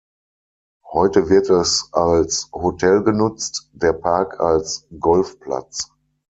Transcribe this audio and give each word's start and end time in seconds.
Heute 0.91 1.29
wird 1.29 1.51
es 1.51 1.89
als 1.91 2.49
Hotel 2.51 3.03
genutzt, 3.03 3.69
der 3.73 3.93
Park 3.93 4.39
als 4.39 4.87
Golfplatz. 4.99 5.91